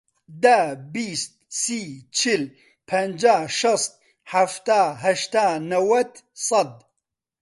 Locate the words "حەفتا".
4.31-4.83